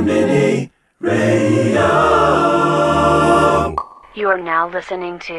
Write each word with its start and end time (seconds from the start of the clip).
Mini 0.00 0.70
Radio. 1.00 1.86
You 4.14 4.28
are 4.28 4.38
now 4.38 4.68
listening 4.68 5.18
to 5.20 5.32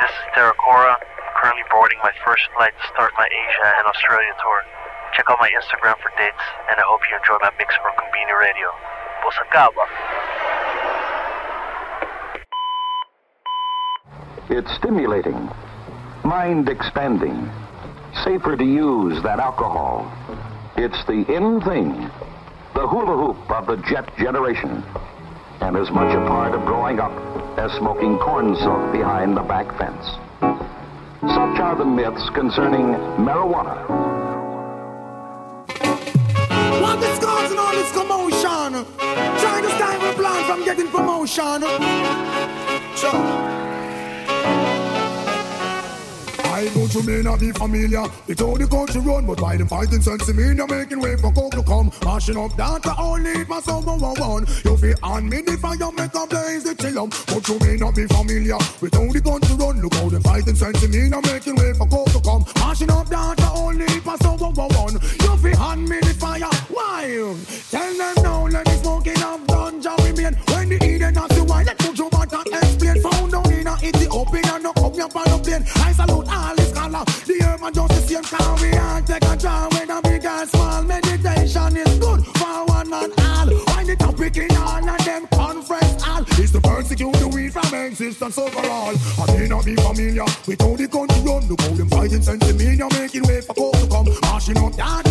This 0.00 0.10
is 0.10 0.26
Tera 0.34 0.52
Kòrá, 0.54 0.96
currently 1.42 1.62
boarding 1.70 1.98
my 2.02 2.12
first 2.24 2.42
flight 2.54 2.72
to 2.80 2.88
start 2.94 3.12
my 3.18 3.26
Asia 3.26 3.72
and 3.78 3.86
Australia 3.86 4.34
tour. 4.40 4.62
Check 5.14 5.26
out 5.30 5.38
my 5.40 5.50
Instagram 5.50 5.94
for 5.98 6.10
dates, 6.16 6.42
and 6.70 6.78
I 6.78 6.82
hope 6.86 7.00
you 7.10 7.16
enjoy 7.16 7.38
my 7.42 7.50
mix 7.58 7.74
for 7.76 7.90
Combini 7.98 8.38
Radio. 8.38 8.70
Bosakaba. 9.24 9.84
It's 14.48 14.72
stimulating, 14.76 15.50
mind 16.24 16.68
expanding, 16.68 17.50
safer 18.24 18.56
to 18.56 18.64
use 18.64 19.20
than 19.22 19.40
alcohol. 19.40 20.12
It's 20.76 21.04
the 21.06 21.24
in 21.34 21.60
thing, 21.62 22.10
the 22.76 22.86
hula 22.86 23.16
hoop 23.16 23.50
of 23.50 23.66
the 23.66 23.76
jet 23.88 24.06
generation, 24.18 24.84
and 25.62 25.78
as 25.78 25.90
much 25.90 26.14
a 26.14 26.20
part 26.28 26.52
of 26.52 26.60
growing 26.66 27.00
up 27.00 27.10
as 27.58 27.72
smoking 27.78 28.18
corn 28.18 28.54
silk 28.56 28.92
behind 28.92 29.34
the 29.34 29.40
back 29.40 29.66
fence. 29.78 30.04
Such 31.22 31.58
are 31.58 31.74
the 31.74 31.86
myths 31.86 32.28
concerning 32.34 32.92
marijuana. 33.16 33.80
What 36.82 37.02
is 37.02 37.18
causing 37.18 37.58
all 37.58 37.72
this 37.72 37.90
commotion? 37.92 38.84
Trying 39.40 39.62
to 39.62 39.70
stop 39.70 40.02
a 40.02 40.12
plan 40.12 40.44
from 40.44 40.64
getting 40.66 40.88
promotion. 40.88 41.62
Sure. 42.94 43.55
I 46.56 46.72
know 46.74 46.86
you 46.86 47.02
may 47.02 47.20
not 47.20 47.38
be 47.38 47.52
familiar 47.52 48.08
with 48.26 48.40
how 48.40 48.56
the 48.56 48.66
country 48.66 49.02
run, 49.02 49.26
but 49.26 49.38
why 49.42 49.58
them 49.58 49.68
fighting 49.68 50.00
sense 50.00 50.26
me, 50.32 50.56
you're 50.56 50.66
making 50.66 51.00
way 51.00 51.14
for 51.16 51.30
coke 51.30 51.52
to 51.52 51.62
come. 51.62 51.92
Mashing 52.02 52.38
up 52.38 52.56
data, 52.56 52.94
only 52.96 53.44
my 53.44 53.60
someone 53.60 54.00
one 54.00 54.18
one. 54.18 54.46
You 54.64 54.74
feel 54.78 54.96
on 55.02 55.28
me 55.28 55.42
the 55.42 55.58
fire, 55.60 55.92
make 55.92 56.16
a 56.16 56.26
blaze 56.26 56.64
the 56.64 56.72
chillum. 56.74 57.12
But 57.28 57.46
you 57.46 57.58
may 57.60 57.76
not 57.76 57.94
be 57.94 58.06
familiar 58.06 58.56
with 58.80 58.94
how 58.94 59.04
the 59.04 59.20
country 59.20 59.54
run. 59.56 59.82
Look 59.82 59.94
how 60.00 60.08
them 60.08 60.22
fighting 60.22 60.56
sense 60.56 60.80
me, 60.88 60.96
you're 61.12 61.20
making 61.28 61.56
way 61.56 61.74
for 61.74 61.86
coke 61.92 62.08
to 62.16 62.20
come. 62.24 62.46
Mashing 62.56 62.90
up 62.90 63.04
data, 63.10 63.52
only 63.52 64.00
my 64.00 64.16
someone 64.16 64.54
one 64.54 64.72
one. 64.80 64.96
You 64.96 65.36
feel 65.36 65.60
on 65.60 65.84
me 65.84 66.00
the 66.00 66.16
fire, 66.16 66.48
why? 66.72 67.36
Tell 67.68 67.92
them 68.00 68.14
now, 68.24 68.46
let 68.48 68.64
me 68.64 68.76
smoking 68.80 69.20
up 69.20 69.44
ganja 69.44 69.92
remain. 70.00 70.32
When 70.48 70.72
the 70.72 70.80
Eden 70.80 71.18
of 71.20 71.28
the 71.28 71.44
wine, 71.44 71.66
let 71.66 71.76
put 71.76 71.98
you 71.98 72.08
back 72.08 72.32
and 72.32 72.48
explain. 72.48 73.02
Found 73.04 73.32
down 73.32 73.52
in 73.52 73.66
a 73.66 73.76
Ethiopia, 73.76 74.58
no 74.64 74.72
come 74.72 74.94
here 74.94 75.04
on 75.04 75.28
the 75.28 75.38
plane. 75.44 75.64
I 75.84 75.92
salute 75.92 76.28
all 76.32 76.55
this 76.56 76.72
color. 76.72 77.04
The 77.26 77.34
herb 77.44 77.62
and 77.62 77.74
just 77.74 77.88
the 77.94 78.00
same 78.08 78.24
car 78.24 78.56
we 78.60 78.76
all 78.76 79.02
take 79.02 79.24
a 79.24 79.36
draw 79.36 79.68
with 79.72 79.90
a 79.90 80.00
big 80.02 80.24
and 80.24 80.48
small. 80.48 80.82
Meditation 80.82 81.76
is 81.76 81.98
good 81.98 82.20
for 82.38 82.64
one 82.66 82.92
and 82.92 83.12
all. 83.20 83.48
Find 83.66 83.88
the 83.88 83.96
topic 83.96 84.36
in 84.36 84.56
all 84.56 84.88
of 84.88 85.04
them 85.04 85.26
conference 85.28 86.02
all. 86.02 86.22
Is 86.40 86.52
to 86.52 86.60
persecute 86.60 87.12
the 87.14 87.28
weed 87.28 87.52
from 87.52 87.74
existence 87.74 88.38
overall. 88.38 88.94
I 89.20 89.36
may 89.36 89.48
not 89.48 89.64
be 89.64 89.76
familiar 89.76 90.24
with 90.46 90.60
how 90.60 90.76
the 90.76 90.88
country 90.88 91.20
run. 91.22 91.46
Look 91.48 91.60
how 91.60 91.74
them 91.74 91.88
fighting 91.88 92.22
sense 92.22 92.52
me, 92.54 92.74
you're 92.76 92.90
making 92.90 93.24
way 93.24 93.40
for 93.40 93.54
coke 93.54 93.78
to 93.78 93.86
come. 93.86 94.08
Marching 94.22 94.58
up 94.58 94.74
data 94.76 95.05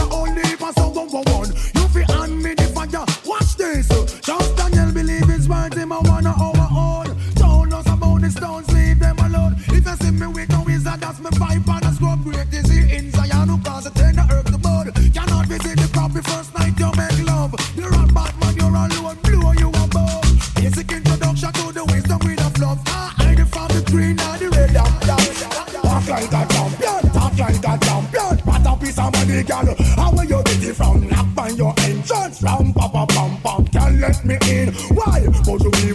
girl. 29.64 29.76
How 29.96 30.12
will 30.12 30.24
you 30.24 30.42
get 30.44 30.64
it 30.64 30.76
from? 30.76 31.08
Knock 31.08 31.38
on 31.38 31.56
your 31.56 31.74
entrance, 31.80 32.42
ram, 32.44 32.74
pa, 32.74 32.90
pa, 32.90 33.06
pam, 33.06 33.38
pam. 33.42 33.68
Can't 33.68 34.00
let 34.00 34.26
me 34.26 34.38
in. 34.50 34.74
Why? 34.96 35.28
But 35.46 35.62
we 35.64 35.94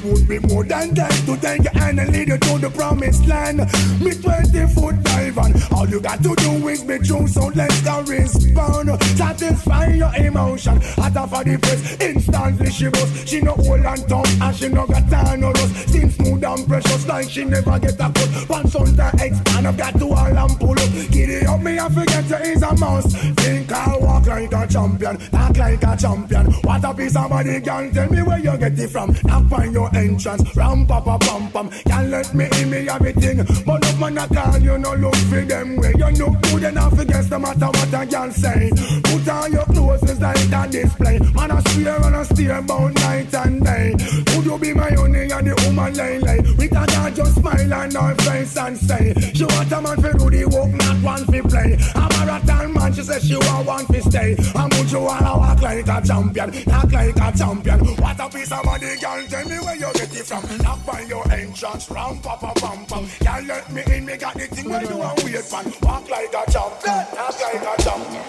than 0.70 0.94
dead 0.94 1.10
to 1.26 1.36
take 1.36 1.64
your 1.64 1.72
hand 1.72 1.98
and 1.98 2.12
lead 2.12 2.28
you 2.28 2.38
to 2.38 2.58
the 2.58 2.70
promised 2.70 3.26
land. 3.26 3.58
Me 4.00 4.12
20 4.14 4.66
foot 4.72 5.02
dive 5.02 5.36
all 5.72 5.88
you 5.88 6.00
got 6.00 6.22
to 6.22 6.34
do 6.36 6.68
is 6.68 6.82
be 6.84 6.98
true. 6.98 7.26
So 7.26 7.46
let's 7.54 7.80
go 7.82 8.02
respond. 8.02 9.02
Satisfy 9.16 9.86
your 9.94 10.14
emotion. 10.14 10.80
Hotter 10.96 11.26
for 11.26 11.44
the 11.44 11.58
press, 11.58 12.00
instantly 12.00 12.70
she 12.70 12.88
bust. 12.88 13.28
She 13.28 13.40
no 13.40 13.52
hold 13.52 13.84
and 13.84 14.08
tongue 14.08 14.26
and 14.40 14.56
she 14.56 14.68
no 14.68 14.86
got 14.86 15.08
time 15.10 15.40
no 15.40 15.50
rust. 15.52 15.88
Skin 15.88 16.10
smooth 16.10 16.44
and 16.44 16.66
precious 16.66 17.06
like 17.06 17.28
she 17.28 17.44
never 17.44 17.78
get 17.78 17.94
a 17.94 18.12
cut. 18.12 18.30
Pants 18.48 18.74
on 18.74 18.96
the 18.96 19.08
expand, 19.24 19.68
I've 19.68 19.76
got 19.76 19.98
to 19.98 20.06
all 20.08 20.38
and 20.38 20.60
pull 20.60 20.78
up. 20.78 20.90
Giddy 21.10 21.46
up 21.46 21.60
me, 21.60 21.78
I 21.78 21.88
forget 21.88 22.28
you 22.28 22.52
is 22.52 22.62
a 22.62 22.74
mouse. 22.76 23.14
Think 23.14 23.72
I'll 23.72 24.00
walk 24.00 24.26
like 24.26 24.52
a 24.52 24.66
champion, 24.66 25.16
talk 25.30 25.56
like 25.56 25.82
a 25.82 25.96
champion. 25.96 26.46
What 26.64 26.84
a 26.84 26.94
piece 26.94 27.16
of 27.16 27.30
body, 27.30 27.60
girl, 27.60 27.90
tell 27.90 28.10
me 28.10 28.22
where 28.22 28.38
you 28.38 28.56
get 28.58 28.78
it 28.78 28.90
from. 28.90 29.16
Knock 29.24 29.52
on 29.52 29.72
your 29.72 29.96
entrance, 29.96 30.56
ram 30.60 30.86
pa 30.86 31.00
pa 31.00 31.16
pam 31.18 31.50
pam. 31.50 31.66
Can't 31.88 32.08
let 32.10 32.34
me 32.34 32.46
in 32.60 32.70
me 32.70 32.88
everything. 32.88 33.38
But 33.64 33.86
up 33.88 33.98
man, 33.98 34.18
I 34.18 34.26
call 34.28 34.58
you 34.58 34.78
no 34.78 34.92
look 34.94 35.16
for 35.30 35.42
them 35.50 35.76
way. 35.76 35.92
You 35.96 36.10
look 36.20 36.40
good 36.42 36.64
enough 36.64 36.98
against 36.98 37.30
no 37.30 37.38
matter 37.38 37.66
what 37.66 37.94
I 37.94 38.06
can 38.06 38.30
say. 38.30 38.70
Put 39.04 39.28
on 39.28 39.52
your 39.52 39.64
clothes, 39.64 40.02
it's 40.02 40.20
like 40.20 40.52
a 40.52 40.68
display. 40.68 41.18
Man, 41.34 41.50
I 41.50 41.60
swear 41.70 41.96
and 42.06 42.16
I 42.16 42.22
steer 42.24 42.58
about 42.58 42.94
night 42.94 43.34
and 43.34 43.64
day. 43.64 43.94
Would 44.34 44.44
you 44.44 44.58
be 44.58 44.74
my 44.74 44.90
honey 44.90 45.30
and 45.30 45.46
the 45.46 45.54
woman 45.64 45.94
lay 45.94 46.18
lay? 46.18 46.40
We 46.58 46.68
can 46.68 46.86
not 46.86 47.14
just 47.14 47.34
smile 47.36 47.72
and 47.72 47.96
our 47.96 48.14
face 48.16 48.56
and 48.56 48.76
say. 48.76 49.14
She 49.34 49.44
want 49.44 49.72
a 49.72 49.80
man 49.80 49.96
for 50.02 50.12
do 50.12 50.30
the 50.30 50.44
work, 50.54 50.72
not 50.82 50.96
one 51.02 51.24
for 51.24 51.48
play. 51.48 51.78
I'm 51.94 52.10
a 52.10 52.26
marathon 52.26 52.72
man, 52.74 52.92
she 52.92 53.02
says 53.02 53.24
she 53.24 53.36
want 53.36 53.66
one 53.66 53.86
for 53.86 54.00
stay. 54.00 54.36
Would 54.80 54.92
you 54.92 55.00
wanna 55.00 55.36
walk 55.38 55.62
like 55.62 55.88
a 55.88 56.00
champion, 56.06 56.50
talk 56.64 56.92
like 56.92 57.16
a 57.16 57.28
champion? 57.36 57.78
What 57.96 58.20
a 58.20 58.28
piece 58.28 58.52
of 58.52 58.64
money, 58.64 58.96
girl, 59.00 59.22
tell 59.28 59.48
me 59.48 59.58
where 59.58 59.76
you 59.76 59.92
get 59.94 60.16
it 60.16 60.26
from. 60.26 60.49
Knock 60.58 60.84
by 60.84 61.00
your 61.02 61.30
entrance, 61.30 61.88
ram 61.90 62.18
pa 62.18 62.36
pa 62.36 62.52
pam. 62.54 63.06
Can't 63.20 63.46
let 63.46 63.72
me 63.72 63.82
in, 63.94 64.04
me 64.04 64.16
got 64.16 64.34
the 64.34 64.46
thing 64.48 64.68
where 64.68 64.82
you 64.82 64.96
want 64.96 65.22
wait 65.22 65.44
for. 65.44 65.62
Walk 65.86 66.10
like 66.10 66.34
a 66.34 66.50
champion, 66.50 67.06
talk 67.14 67.40
like 67.40 67.62
a 67.62 67.82
champion. 67.82 68.22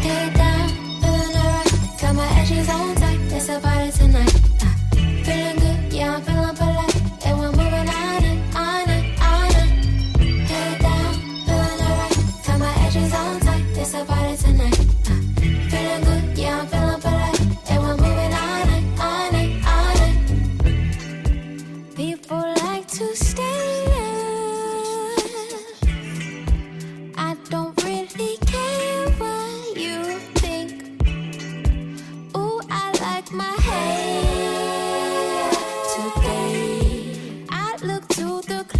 Head 0.00 0.34
down, 0.34 0.68
feeling 1.02 1.36
alright. 1.36 2.00
Got 2.00 2.14
my 2.14 2.28
edges 2.40 2.68
on 2.70 2.94
tight. 2.94 3.20
It's 3.32 3.48
a 3.50 3.60
party 3.60 3.90
tonight. 3.90 4.34
Uh, 4.62 4.72
feeling 5.22 5.58
good, 5.58 5.92
yeah, 5.92 6.14
I'm 6.14 6.22
feeling 6.22 6.56
polite. 6.56 6.75
I 38.18 38.22
look 38.24 38.75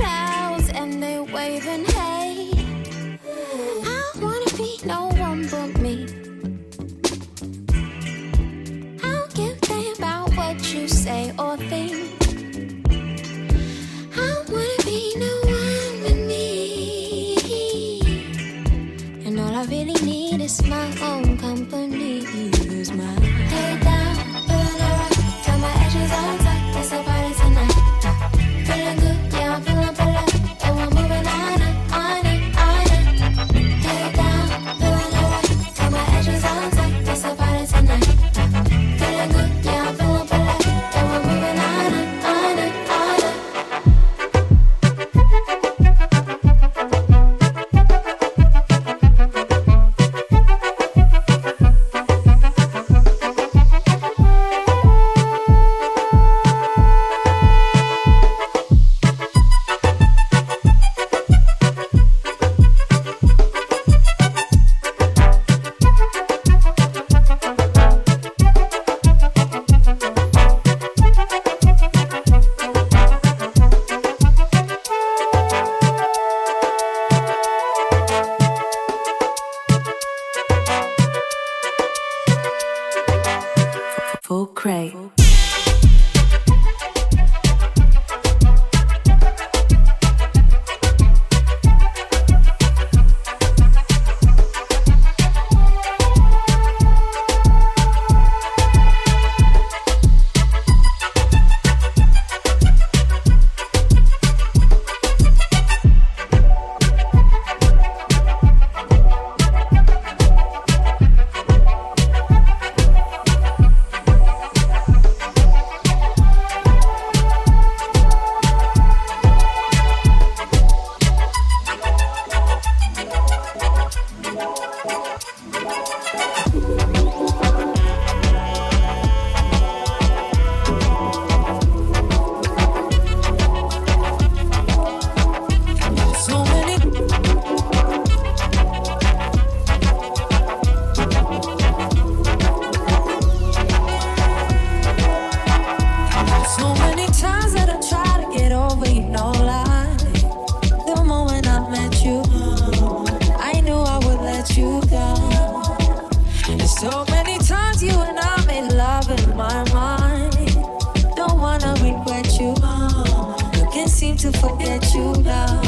to 164.33 164.39
forget 164.41 164.95
you, 164.95 165.13
love. 165.23 165.66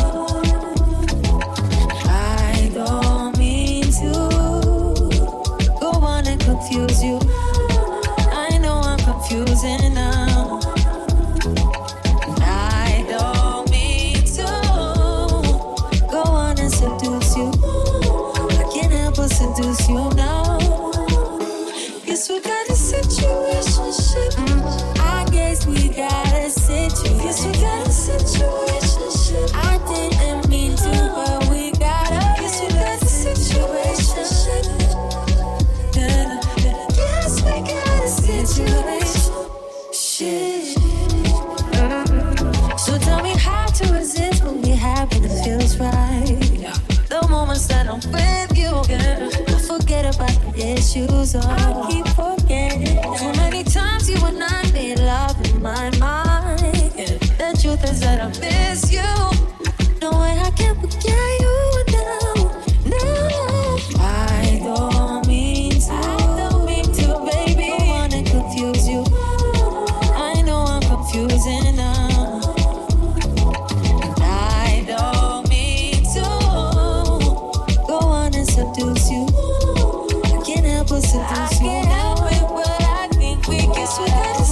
sit. 81.08 81.20
I 81.20 81.48
can't 81.48 81.88
help 81.88 82.32
it, 82.32 82.42
but 82.48 82.82
I 82.82 83.08
think 83.12 83.46
we 83.48 83.58
get 83.58 83.88
together. 83.96 84.47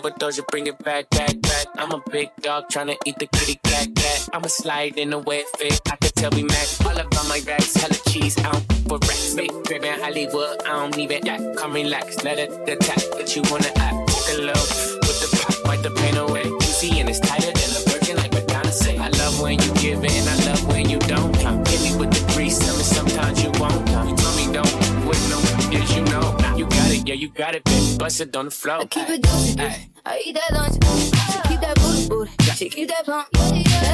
That 0.00 0.22
ass 0.22 0.22
over, 0.22 0.36
you 0.36 0.42
bring 0.50 0.66
it 0.66 0.78
back, 0.78 1.10
back, 1.10 1.40
back. 1.40 1.66
I'm 1.76 1.92
a 1.92 2.02
big 2.10 2.30
dog 2.40 2.68
tryna 2.68 2.96
eat 3.04 3.18
the 3.18 3.26
kitty 3.26 3.58
cat, 3.62 3.94
cat. 3.94 4.28
I'ma 4.32 4.46
slide 4.46 4.96
in 4.96 5.10
the 5.10 5.18
it 5.18 5.46
fit. 5.56 5.80
I 5.90 5.96
can 5.96 6.10
tell 6.12 6.30
we 6.30 6.44
match. 6.44 6.80
All 6.84 6.98
about 6.98 7.28
my 7.28 7.40
racks, 7.46 7.74
hella 7.74 7.94
cheese, 8.08 8.38
I 8.38 8.52
don't 8.52 8.64
for 8.88 8.98
racks. 8.98 9.34
Big 9.34 9.50
crib 9.66 9.84
in 9.84 10.00
Hollywood, 10.00 10.62
I 10.64 10.68
don't 10.68 10.98
even 10.98 11.24
that. 11.24 11.56
Come 11.56 11.72
relax, 11.72 12.24
let 12.24 12.38
it 12.38 12.50
attack, 12.68 13.02
but 13.12 13.34
you 13.36 13.42
wanna 13.50 13.70
act. 13.76 14.08
Take 14.08 14.38
a 14.38 14.42
look, 14.42 14.68
put 15.04 15.16
the 15.20 15.28
pop, 15.40 15.66
wipe 15.66 15.82
the 15.82 15.90
pain 15.90 16.16
away. 16.16 16.44
Easy 16.62 17.00
and 17.00 17.08
it's 17.08 17.20
tighter 17.20 17.52
than 17.52 17.70
a 17.76 17.80
virgin, 17.90 18.16
like 18.16 18.32
Madonna 18.32 18.72
say. 18.72 18.96
I 18.98 19.08
love 19.08 19.40
when 19.40 19.60
you 19.60 19.74
give 19.74 20.04
it, 20.04 20.12
and 20.12 20.28
I 20.28 20.41
yeah 27.12 27.20
you 27.20 27.28
got 27.28 27.54
it, 27.54 27.64
baby. 27.64 27.96
Bust 27.98 28.20
it 28.20 28.36
on 28.36 28.46
the 28.46 28.50
floor. 28.50 28.80
I 28.80 28.84
keep 28.86 29.08
it 29.08 29.22
juicy, 29.22 29.60
I 30.04 30.22
eat 30.24 30.34
that 30.34 30.52
lunch. 30.52 30.74
She 30.74 31.48
keep 31.48 31.60
that 31.60 31.76
booty, 31.76 32.08
booty. 32.08 32.32
She 32.54 32.68
keep 32.68 32.88
that 32.88 33.06
pump. 33.06 33.28
Then 33.32 33.91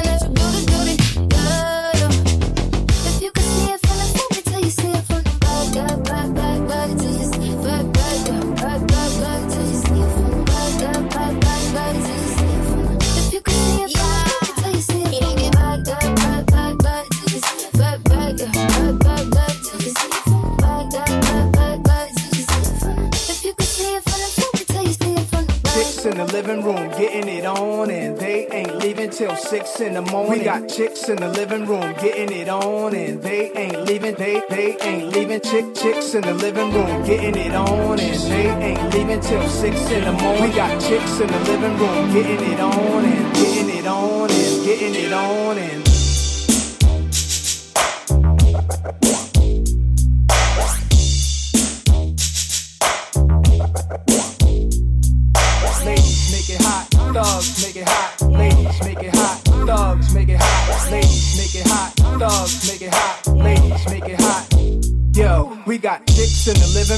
till 29.19 29.35
six 29.35 29.81
in 29.81 29.95
the 29.95 30.01
morning. 30.01 30.39
We 30.39 30.45
got 30.45 30.69
chicks 30.69 31.09
in 31.09 31.17
the 31.17 31.27
living 31.27 31.65
room 31.65 31.93
getting 31.95 32.31
it 32.31 32.47
on, 32.47 32.95
and 32.95 33.21
they 33.21 33.51
ain't 33.51 33.83
leaving. 33.83 34.15
They 34.15 34.41
they 34.49 34.77
ain't 34.79 35.11
leaving. 35.13 35.41
Chick 35.41 35.75
chicks 35.75 36.13
in 36.13 36.21
the 36.21 36.33
living 36.33 36.71
room 36.71 37.03
getting 37.03 37.35
it 37.35 37.53
on, 37.53 37.99
and 37.99 38.21
they 38.31 38.47
ain't 38.67 38.93
leaving 38.93 39.19
till 39.19 39.45
six 39.49 39.75
in 39.91 40.05
the 40.05 40.13
morning. 40.13 40.43
We 40.43 40.55
got 40.55 40.71
chicks 40.79 41.19
in 41.19 41.27
the 41.27 41.39
living 41.51 41.77
room 41.77 42.13
getting 42.13 42.51
it 42.53 42.59
on, 42.61 43.03
and 43.03 43.35
getting 43.35 43.69
it 43.77 43.87
on, 43.87 44.31
and 44.31 44.65
getting 44.65 44.95
it 44.95 45.11
on, 45.11 45.57
and. 45.57 45.88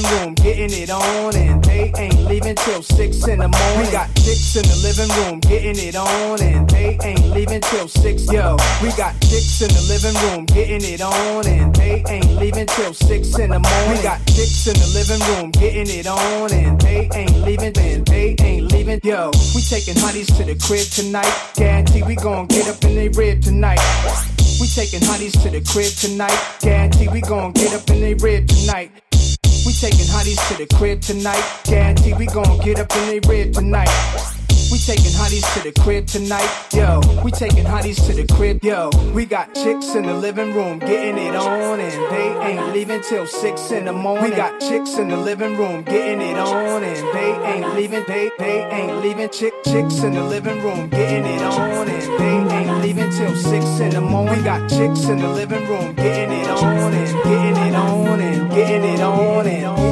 Living 0.02 0.24
room 0.24 0.34
getting 0.34 0.72
it 0.72 0.90
on, 0.90 1.36
and 1.36 1.62
they 1.64 1.92
ain't 1.96 2.18
leaving 2.26 2.56
till 2.56 2.82
six 2.82 3.26
in 3.26 3.38
the 3.38 3.48
morning. 3.48 3.78
We 3.78 3.92
got 3.92 4.08
chicks 4.14 4.56
in 4.56 4.62
the 4.62 4.76
living 4.82 5.08
room 5.16 5.40
getting 5.40 5.76
it 5.78 5.96
on, 5.96 6.40
and 6.42 6.68
they 6.68 6.98
ain't 7.02 7.26
leaving 7.30 7.60
till 7.60 7.88
six. 7.88 8.30
Yo, 8.30 8.56
we 8.82 8.90
got 8.92 9.14
chicks 9.20 9.60
in 9.62 9.68
the 9.68 9.82
living 9.88 10.16
room 10.24 10.46
getting 10.46 10.82
it 10.82 11.00
on, 11.00 11.46
and 11.46 11.74
they 11.74 12.02
ain't 12.08 12.30
leaving 12.36 12.66
till 12.66 12.94
six 12.94 13.38
in 13.38 13.50
the 13.50 13.58
morning. 13.58 13.96
We 13.96 14.02
got 14.02 14.24
chicks 14.26 14.66
in 14.66 14.74
the 14.74 14.88
living 14.94 15.20
room 15.28 15.50
getting 15.52 15.88
it 15.88 16.06
on, 16.06 16.52
and 16.52 16.80
they 16.80 17.08
ain't 17.14 17.38
leaving, 17.42 17.76
and 17.78 18.06
they 18.06 18.36
ain't 18.40 18.72
leaving. 18.72 19.00
Yo, 19.02 19.30
we 19.54 19.62
taking 19.62 19.96
honeys 19.96 20.28
to 20.36 20.44
the 20.44 20.56
crib 20.56 20.86
tonight. 20.88 21.32
Guarantee 21.54 22.02
we 22.02 22.16
gon' 22.16 22.46
get 22.46 22.68
up 22.68 22.82
in 22.84 22.94
they 22.94 23.08
rib 23.08 23.42
tonight. 23.42 23.80
We 24.60 24.66
taking 24.66 25.02
honeys 25.02 25.32
to 25.42 25.50
the 25.50 25.60
crib 25.60 25.92
tonight. 25.92 26.38
Guarantee 26.60 27.08
we 27.08 27.20
gon' 27.20 27.52
get 27.52 27.72
up 27.74 27.88
in 27.90 28.00
they 28.00 28.14
rib 28.14 28.46
tonight. 28.48 28.90
We 29.64 29.72
taking 29.72 30.06
hotties 30.06 30.42
to 30.48 30.54
the 30.58 30.66
crib 30.76 31.00
tonight. 31.00 31.42
Guarantee 31.64 32.14
we 32.14 32.26
gon' 32.26 32.58
get 32.58 32.80
up 32.80 32.94
in 32.96 33.06
they 33.06 33.20
rib 33.28 33.52
tonight. 33.52 34.41
We 34.72 34.78
taking 34.78 35.12
hotties 35.12 35.44
to 35.52 35.70
the 35.70 35.78
crib 35.82 36.06
tonight. 36.06 36.48
Yo, 36.72 37.02
we 37.22 37.30
taking 37.30 37.66
hotties 37.66 38.06
to 38.06 38.14
the 38.14 38.26
crib. 38.34 38.64
Yo, 38.64 38.88
we 39.12 39.26
got 39.26 39.54
chicks 39.54 39.94
in 39.94 40.06
the 40.06 40.14
living 40.14 40.54
room 40.54 40.78
getting 40.78 41.18
it 41.18 41.36
on, 41.36 41.78
and 41.78 41.92
they 42.10 42.46
ain't 42.48 42.72
leaving 42.72 43.02
till 43.02 43.26
six 43.26 43.70
in 43.70 43.84
the 43.84 43.92
morning. 43.92 44.30
We 44.30 44.34
got 44.34 44.58
chicks 44.62 44.96
in 44.96 45.08
the 45.08 45.18
living 45.18 45.58
room 45.58 45.82
getting 45.82 46.22
it 46.22 46.38
on, 46.38 46.82
and 46.82 47.14
they 47.14 47.52
ain't 47.52 47.74
leaving. 47.74 48.02
They 48.08 48.30
they 48.38 48.64
ain't 48.64 49.02
leaving. 49.02 49.28
Chick 49.28 49.52
chicks 49.62 50.02
in 50.04 50.14
the 50.14 50.24
living 50.24 50.62
room 50.62 50.88
getting 50.88 51.26
it 51.26 51.42
on, 51.42 51.88
and 51.88 52.48
they 52.48 52.56
ain't 52.56 52.78
leaving 52.80 53.10
till 53.10 53.36
six 53.36 53.66
in 53.78 53.90
the 53.90 54.00
morning. 54.00 54.38
We 54.38 54.42
got 54.42 54.70
chicks 54.70 55.04
in 55.04 55.18
the 55.18 55.28
living 55.28 55.68
room 55.68 55.94
getting 55.96 56.32
it 56.32 56.48
on, 56.48 56.94
and 56.94 57.24
getting 57.24 57.66
it 57.66 57.74
on, 57.74 58.20
and 58.20 58.50
getting 58.50 58.84
it 58.84 59.00
on, 59.02 59.46
and 59.46 59.64
on. 59.66 59.91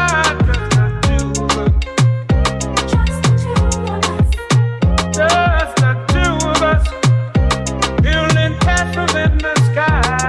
Building 8.41 8.59
castles 8.59 9.15
in 9.15 9.37
the 9.37 9.55
sky. 9.71 10.20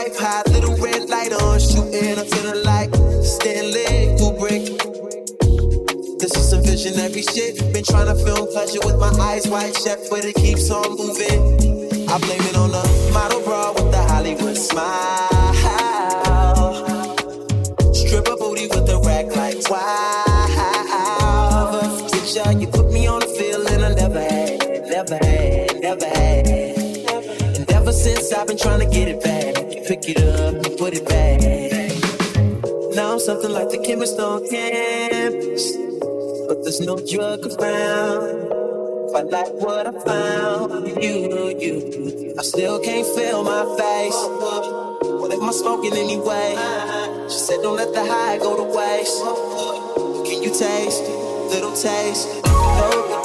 A 0.00 0.08
tripod, 0.08 0.48
little 0.52 0.76
red 0.78 1.10
light 1.10 1.30
on, 1.30 1.60
shooting 1.60 2.16
up 2.16 2.26
to 2.26 2.40
the 2.40 2.54
light. 2.64 2.88
Stanley 3.22 4.16
Kubrick. 4.16 4.64
This 6.18 6.34
is 6.36 6.48
some 6.48 6.62
visionary 6.62 7.20
shit. 7.20 7.58
Been 7.74 7.84
trying 7.84 8.06
to 8.06 8.14
film 8.24 8.48
pleasure 8.48 8.80
with 8.82 8.98
my 8.98 9.10
eyes 9.20 9.46
wide 9.46 9.76
shut, 9.76 9.98
but 10.08 10.24
it 10.24 10.36
keeps 10.36 10.70
on 10.70 10.96
moving. 10.96 12.08
I 12.08 12.16
blame 12.16 12.40
it 12.40 12.56
on 12.56 12.70
the 12.70 13.10
model 13.12 13.42
bra 13.42 13.72
with 13.72 13.92
the 13.92 14.02
Hollywood 14.08 14.56
smile. 14.56 15.28
Stripper 17.92 18.36
booty 18.36 18.68
with 18.68 18.86
the 18.86 18.98
rack 19.04 19.26
like 19.36 19.68
wow. 19.68 20.24
Picture 22.10 22.48
uh, 22.48 22.52
you 22.52 22.68
put 22.68 22.90
me 22.90 23.06
on 23.06 23.22
a 23.22 23.26
feeling 23.26 23.84
I 23.84 23.92
never 23.92 24.22
had, 24.22 24.64
never 24.88 25.16
had, 25.16 25.78
never 25.82 26.06
had. 26.06 26.48
And 26.48 27.70
ever 27.70 27.92
since 27.92 28.32
I've 28.32 28.46
been 28.46 28.56
trying 28.56 28.80
to 28.80 28.86
get 28.86 29.08
it 29.08 29.22
back, 29.22 29.59
pick 29.90 30.08
it 30.08 30.22
up 30.22 30.54
and 30.54 30.78
put 30.78 30.94
it 30.94 31.04
back. 31.08 31.40
Now 32.94 33.14
I'm 33.14 33.18
something 33.18 33.50
like 33.50 33.70
the 33.70 33.78
chemist 33.78 34.20
on 34.20 34.48
campus 34.48 35.74
but 36.46 36.62
there's 36.62 36.80
no 36.80 36.94
drug 36.94 37.40
around. 37.58 38.22
If 39.08 39.16
I 39.16 39.22
like 39.22 39.52
what 39.54 39.88
I 39.88 39.92
found, 40.06 40.86
you, 41.02 41.58
you, 41.58 42.34
I 42.38 42.42
still 42.42 42.78
can't 42.78 43.06
feel 43.16 43.42
my 43.42 43.64
face. 43.78 44.14
What 45.18 45.32
am 45.32 45.42
I 45.42 45.50
smoking 45.50 45.94
anyway? 45.94 46.54
She 47.28 47.38
said, 47.38 47.58
Don't 47.62 47.76
let 47.76 47.92
the 47.92 48.04
high 48.04 48.38
go 48.38 48.56
to 48.58 48.66
waste. 48.70 49.18
Can 50.30 50.40
you 50.40 50.50
taste 50.50 51.02
it? 51.02 51.50
Little 51.50 51.72
taste. 51.72 53.19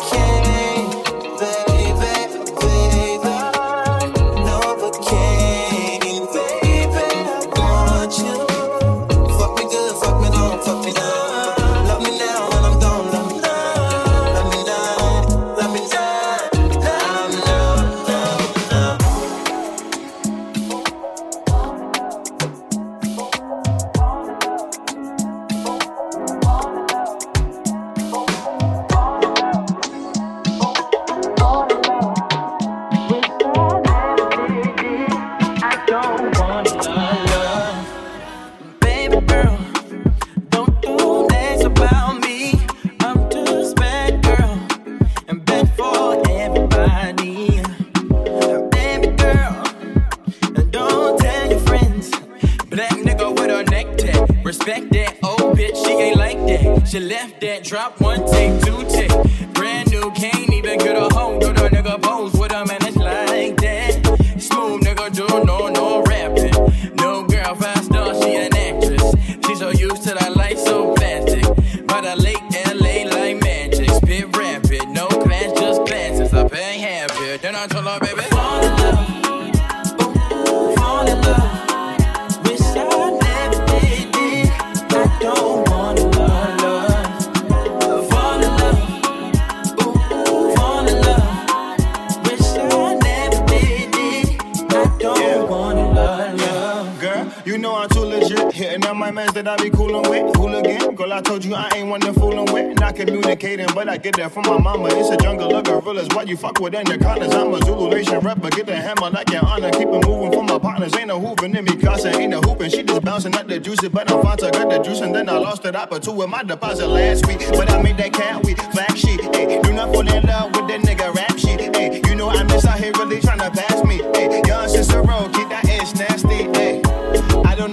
Too 97.95 98.05
legit. 98.05 98.53
Hitting 98.53 98.85
up 98.85 98.95
my 98.95 99.11
mans 99.11 99.33
that 99.33 99.47
I 99.47 99.55
be 99.55 99.69
coolin' 99.69 100.09
with. 100.09 100.35
Cool 100.35 100.55
again, 100.55 100.95
girl, 100.95 101.13
I 101.13 101.21
told 101.21 101.45
you 101.45 101.55
I 101.55 101.69
ain't 101.75 101.87
one 101.87 102.01
to 102.01 102.11
foolin' 102.11 102.51
with. 102.51 102.79
Not 102.79 102.95
communicating, 102.95 103.67
but 103.73 103.87
I 103.87 103.97
get 103.97 104.15
that 104.17 104.31
from 104.31 104.43
my 104.43 104.57
mama. 104.57 104.89
It's 104.91 105.09
a 105.09 105.17
jungle 105.17 105.55
of 105.55 105.63
gorillas. 105.63 106.07
Why 106.13 106.23
you 106.23 106.35
fuck 106.35 106.59
with 106.59 106.75
anacondas? 106.75 107.33
I'm 107.33 107.53
a 107.53 107.59
Zulu 107.65 107.89
Nation 107.89 108.19
rapper. 108.19 108.49
Get 108.49 108.65
the 108.65 108.75
hammer 108.75 109.09
like 109.09 109.29
your 109.29 109.45
honor. 109.45 109.71
Keep 109.71 109.87
it 109.87 110.07
moving 110.07 110.31
for 110.33 110.43
my 110.43 110.59
partners. 110.59 110.93
Ain't 110.95 111.07
no 111.07 111.19
hooping 111.19 111.55
in 111.55 111.63
me, 111.63 111.75
Casa 111.77 112.09
ain't 112.09 112.31
no 112.31 112.41
hooping. 112.41 112.69
She 112.69 112.83
just 112.83 113.01
bouncing 113.01 113.33
at 113.35 113.47
the 113.47 113.59
juicy, 113.59 113.87
but 113.87 114.11
I'm 114.11 114.21
to 114.37 114.51
got 114.51 114.69
the 114.69 114.79
juice. 114.79 114.99
And 114.99 115.15
then 115.15 115.29
I 115.29 115.37
lost 115.37 115.65
it. 115.65 115.75
I 115.75 115.85
put 115.85 116.03
two 116.03 116.21
in 116.21 116.29
my 116.29 116.43
deposit 116.43 116.87
last 116.87 117.25
week. 117.27 117.39
But 117.51 117.71
I 117.71 117.81
made 117.81 117.97
that 117.97 118.13
cat 118.13 118.43
week. 118.45 118.59
Flag 118.73 118.97
sheet. 118.97 119.21
Hey, 119.35 119.61
do 119.61 119.71
not 119.71 119.93
fall 119.93 120.07
in 120.07 120.23
love 120.23 120.55
with 120.55 120.67
that 120.67 120.81
nigga 120.81 121.13
rap 121.13 121.37
shit. 121.37 121.75
Hey, 121.75 122.01
you 122.07 122.15
know 122.15 122.29
I'm 122.29 122.47
just 122.49 122.65
out 122.65 122.79
here 122.79 122.91
really 122.97 123.21
trying 123.21 123.39
to 123.39 123.51
pass 123.51 123.83
me. 123.85 124.01
Hey, 124.13 124.41
young 124.45 124.65
roll, 125.07 125.29
keep 125.29 125.49
that 125.49 125.67
ass 125.69 125.95
nasty. 125.95 126.54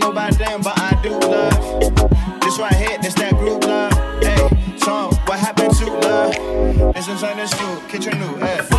Know 0.02 0.10
about 0.10 0.32
them, 0.32 0.60
but 0.62 0.76
I 0.78 1.00
do 1.00 1.10
love. 1.10 2.40
This 2.40 2.58
right 2.58 2.74
here, 2.74 2.98
this 2.98 3.14
that 3.14 3.34
group 3.38 3.64
love. 3.64 3.92
Hey, 4.20 4.76
so 4.76 5.10
what 5.26 5.38
happened 5.38 5.72
to 5.76 5.86
love? 5.92 6.94
This 6.94 7.06
inside 7.06 7.38
this 7.38 7.54
food, 7.54 7.88
kitchen 7.88 8.18
new. 8.18 8.34
Hey. 8.38 8.71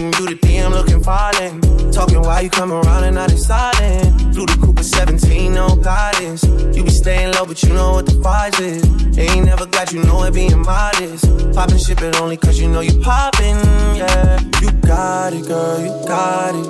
Way 0.00 0.06
hitting 0.06 0.26
you 0.26 0.34
the 0.34 0.46
DM 0.46 0.70
looking 0.70 1.02
falling. 1.02 1.60
Talking 1.92 2.22
why 2.22 2.40
you 2.40 2.50
come 2.50 2.72
around 2.72 3.04
and 3.04 3.16
they 3.16 3.36
silent. 3.36 4.34
Through 4.34 4.46
the 4.46 4.58
Cooper 4.62 4.82
17, 4.82 5.52
no 5.52 5.76
guidance. 5.76 6.44
You 6.74 6.84
be 6.84 6.90
staying 6.90 7.34
low, 7.34 7.44
but 7.44 7.62
you 7.62 7.72
know 7.74 7.92
what 7.92 8.06
the 8.06 8.18
price 8.20 8.58
is. 8.60 8.82
Ain't 9.18 9.44
never 9.44 9.66
got 9.66 9.92
you 9.92 10.02
know 10.04 10.22
it 10.24 10.32
being 10.34 10.60
modest. 10.62 11.24
Poppin' 11.54 11.78
ship 11.78 12.00
it 12.02 12.18
only 12.20 12.36
cause 12.36 12.58
you 12.58 12.68
know 12.68 12.80
you 12.80 12.98
poppin', 13.00 13.56
yeah. 13.96 14.40
You 14.62 14.70
got 14.72 15.32
it, 15.32 15.46
girl, 15.46 15.80
you 15.80 15.92
got 16.06 16.54
it. 16.54 16.66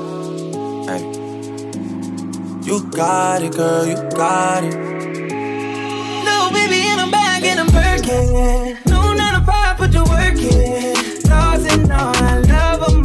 Hey. 0.89 1.21
You 2.67 2.83
got 2.91 3.43
it, 3.43 3.53
girl, 3.53 3.87
you 3.87 3.97
got 4.11 4.65
it. 4.65 4.75
No, 6.25 6.51
baby, 6.53 6.83
and 6.91 7.01
I'm 7.01 7.11
back 7.11 7.43
and 7.45 7.61
I'm 7.61 7.71
working. 7.73 8.79
No, 8.87 9.13
not 9.13 9.41
a 9.41 9.45
five, 9.45 9.77
put 9.77 9.93
the 9.93 10.03
work 10.05 10.39
in. 10.39 11.21
Stars 11.21 11.65
and 11.67 11.93
all, 11.93 12.50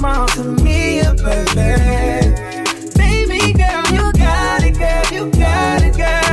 All. 0.04 0.28
To 0.28 0.44
me, 0.44 0.98
you're 0.98 1.16
perfect. 1.16 2.98
Baby 2.98 3.54
girl, 3.54 3.84
you 3.94 4.12
got 4.14 4.64
it, 4.64 4.78
girl, 4.78 5.04
you 5.12 5.32
got 5.32 5.82
it, 5.84 5.96
girl. 5.96 6.25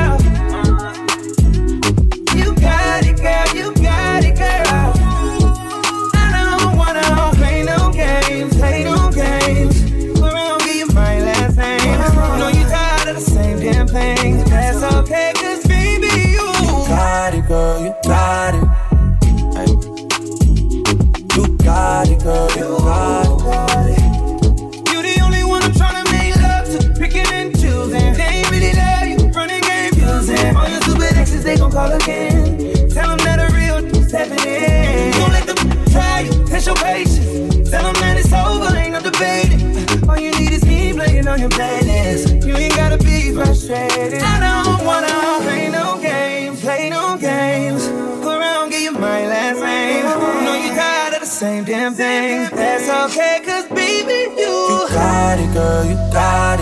Call 31.73 31.91
again. 31.93 32.59
Tell 32.91 33.09
them 33.09 33.19
that 33.25 33.39
a 33.41 33.49
real 33.57 33.81
dude's 33.81 34.09
stepping 34.09 34.45
in. 34.45 35.11
Don't 35.13 35.33
let 35.33 35.47
them 35.49 35.57
try 35.91 36.21
you, 36.21 36.45
test 36.45 36.67
your 36.67 36.77
patience. 36.77 37.71
Tell 37.71 37.85
them 37.85 37.97
that 38.05 38.17
it's 38.19 38.33
over, 38.33 38.77
ain't 38.77 38.93
no 38.93 39.01
debating. 39.01 39.63
All 40.09 40.19
you 40.19 40.31
need 40.33 40.53
is 40.53 40.65
me 40.67 40.93
playing 40.93 41.27
on 41.27 41.41
your 41.41 41.49
playlist. 41.49 42.45
You 42.47 42.55
ain't 42.57 42.77
gotta 42.77 42.99
be 42.99 43.33
frustrated. 43.33 44.21
I 44.23 44.37
don't 44.47 44.85
wanna 44.85 45.17
play 45.47 45.71
no 45.71 45.99
games, 46.01 46.61
play 46.61 46.91
no 46.91 47.17
games. 47.17 47.89
Go 48.23 48.39
around, 48.39 48.69
give 48.71 48.83
you 48.83 48.93
my 48.93 49.27
last 49.27 49.61
name. 49.61 50.05
Know 50.45 50.55
you 50.55 50.75
tired 50.75 51.15
of 51.15 51.21
the 51.21 51.27
same 51.27 51.65
damn 51.65 51.95
thing. 51.95 52.51
That's 52.55 52.89
okay, 53.07 53.41
cause 53.47 53.67
baby, 53.69 54.19
you. 54.39 54.53
You 54.73 54.89
got 54.91 55.39
it, 55.39 55.51
girl, 55.55 55.85
you 55.87 55.97
got 56.13 56.61
it. 56.61 56.62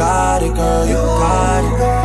Got 0.00 0.42
it, 0.42 0.54
girl, 0.54 0.86
you 0.86 0.94
got 0.94 1.96
it. 1.96 1.99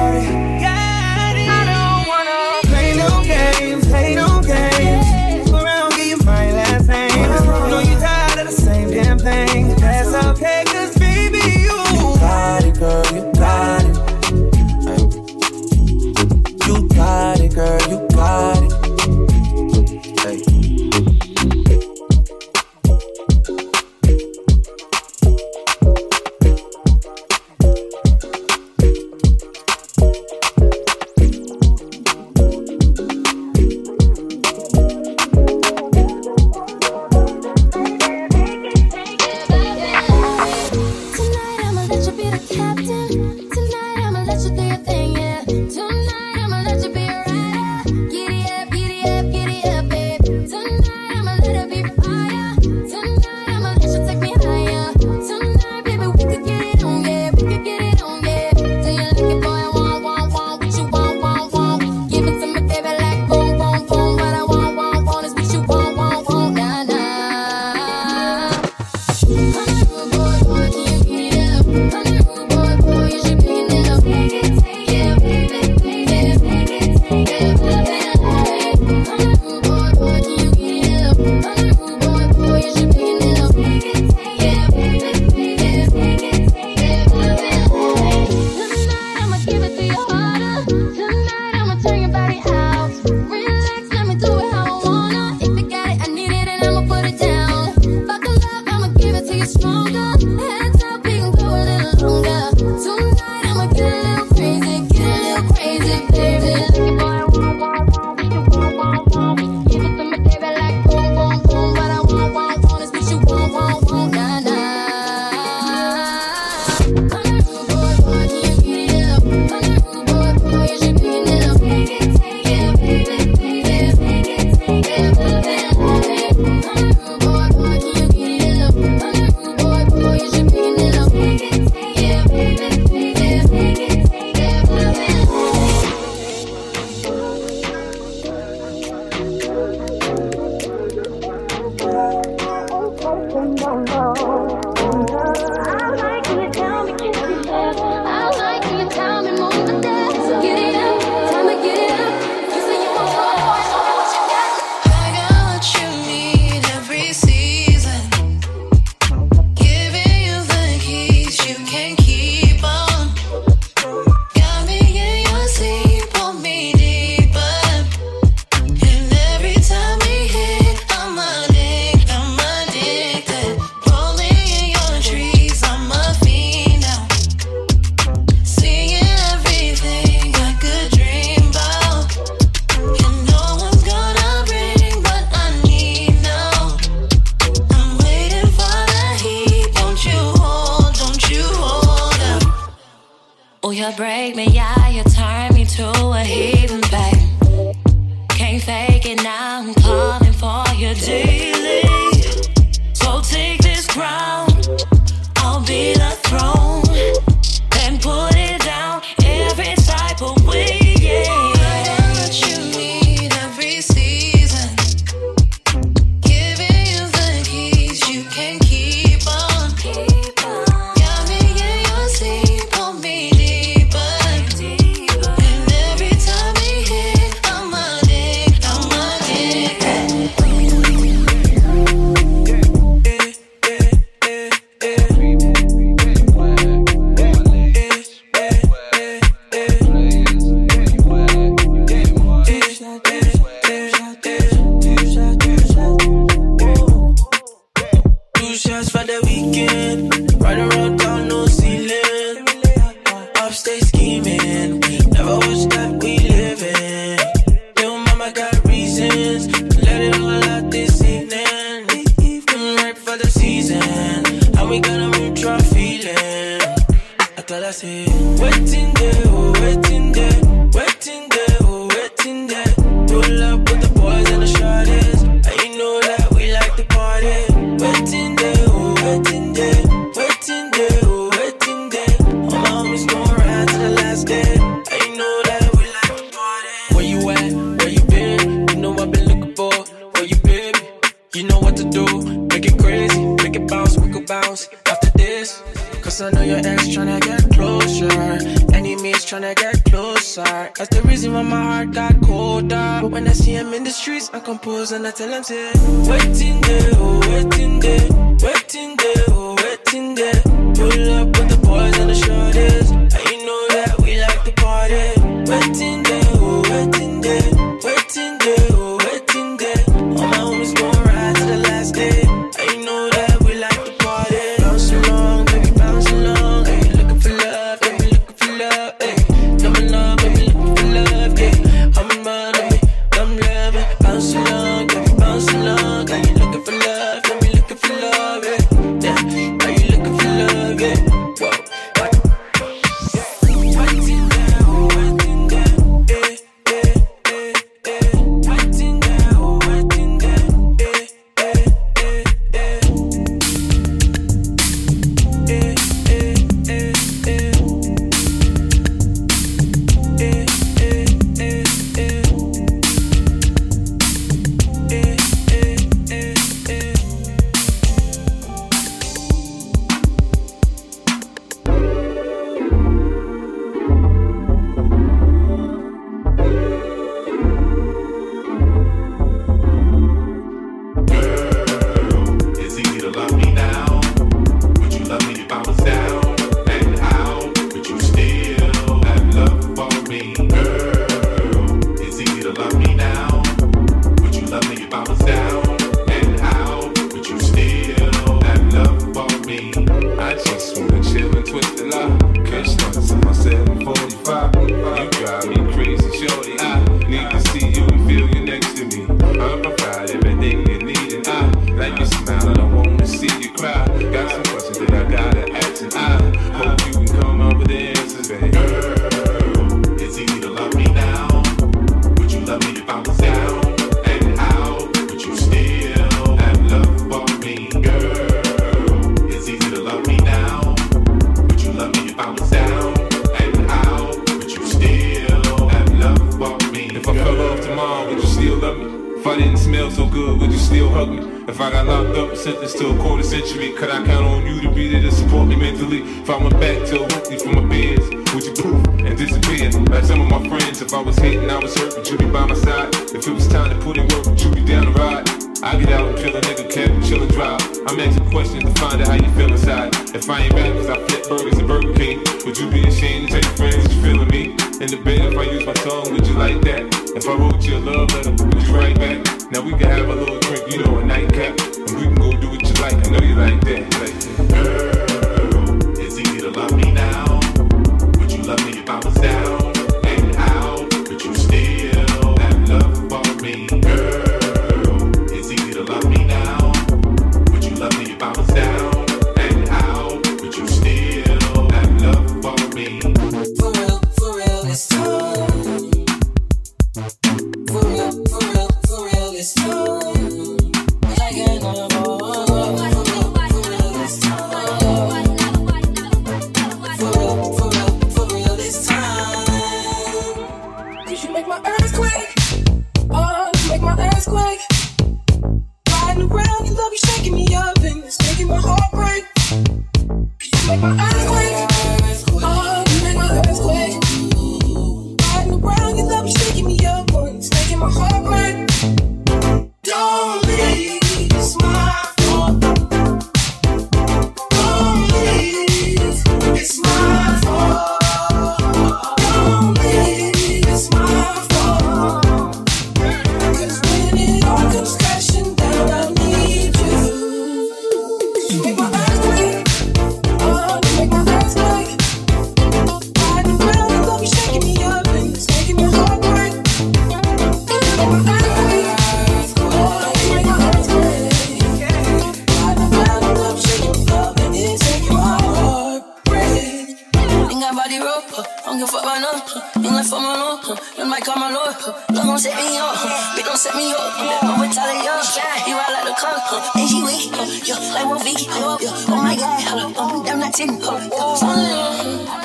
Oh, 580.58 582.45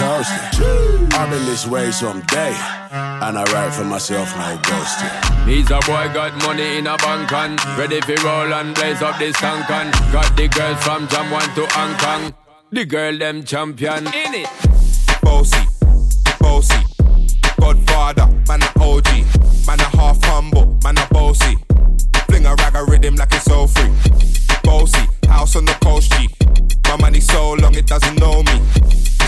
Melt 0.00 0.24
like 0.28 0.52
a 0.52 0.56
toaster. 0.56 1.16
I'm 1.16 1.32
in 1.32 1.44
this 1.46 1.66
way 1.66 1.90
some 1.90 2.20
day, 2.22 2.54
and 2.90 3.38
I 3.38 3.44
write 3.52 3.74
for 3.74 3.84
myself, 3.84 4.34
no 4.36 4.56
ghosting. 4.58 5.46
Needs 5.46 5.70
a 5.70 5.80
boy 5.80 6.12
got 6.12 6.34
money 6.42 6.78
in 6.78 6.86
a 6.86 6.96
bank 6.98 7.32
and 7.32 7.64
ready 7.76 8.00
for 8.00 8.14
roll 8.24 8.52
and 8.52 8.74
blaze 8.74 9.02
up 9.02 9.18
this 9.18 9.36
tank 9.36 9.68
and 9.70 9.92
got 10.12 10.36
the 10.36 10.48
girls 10.48 10.82
from 10.84 11.08
Jam 11.08 11.30
1 11.30 11.42
to 11.54 11.66
Hong 11.70 11.96
Kong. 11.98 12.34
The 12.70 12.84
girl 12.84 13.16
them 13.18 13.44
champion 13.44 14.06
in 14.08 14.34
it. 14.34 14.48
Bossy, 15.22 15.66
bossy, 16.40 16.82
Godfather, 17.58 18.26
man 18.46 18.62
a 18.62 18.70
OG, 18.80 19.06
man 19.66 19.80
a 19.80 19.88
half 19.96 20.22
humble, 20.24 20.78
man 20.84 20.98
a 20.98 21.06
bossy. 21.10 21.56
Fling 22.28 22.46
a 22.46 22.54
rag 22.54 22.74
a 22.74 22.84
rhythm 22.84 23.16
like 23.16 23.32
it's 23.32 23.48
all 23.50 23.66
free. 23.66 23.90
Bossy, 24.62 25.06
house 25.26 25.56
on 25.56 25.64
the 25.64 25.76
coast 25.82 26.12
G. 26.12 26.28
My 26.88 26.96
money 26.96 27.20
so 27.20 27.52
long 27.54 27.74
it 27.74 27.86
doesn't 27.86 28.18
know 28.18 28.42
me. 28.42 29.17